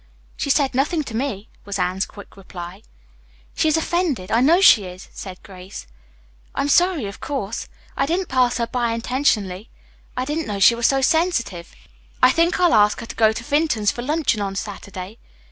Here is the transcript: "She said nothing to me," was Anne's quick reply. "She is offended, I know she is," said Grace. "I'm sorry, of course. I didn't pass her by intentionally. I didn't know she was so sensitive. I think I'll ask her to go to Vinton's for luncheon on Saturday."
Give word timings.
"She 0.35 0.49
said 0.49 0.73
nothing 0.73 1.03
to 1.03 1.15
me," 1.15 1.47
was 1.63 1.77
Anne's 1.77 2.07
quick 2.07 2.35
reply. 2.35 2.81
"She 3.55 3.67
is 3.67 3.77
offended, 3.77 4.31
I 4.31 4.41
know 4.41 4.59
she 4.59 4.85
is," 4.85 5.07
said 5.13 5.43
Grace. 5.43 5.85
"I'm 6.55 6.69
sorry, 6.69 7.05
of 7.05 7.19
course. 7.19 7.69
I 7.95 8.07
didn't 8.07 8.25
pass 8.27 8.57
her 8.57 8.65
by 8.65 8.93
intentionally. 8.93 9.69
I 10.17 10.25
didn't 10.25 10.47
know 10.47 10.59
she 10.59 10.73
was 10.73 10.87
so 10.87 11.01
sensitive. 11.01 11.75
I 12.19 12.31
think 12.31 12.59
I'll 12.59 12.73
ask 12.73 12.99
her 13.01 13.05
to 13.05 13.15
go 13.15 13.31
to 13.31 13.43
Vinton's 13.43 13.91
for 13.91 14.01
luncheon 14.01 14.41
on 14.41 14.55
Saturday." 14.55 15.19